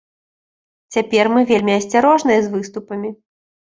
Цяпер 0.95 1.29
мы 1.35 1.43
вельмі 1.51 1.73
асцярожныя 1.81 2.39
з 2.47 2.51
выступамі. 2.55 3.09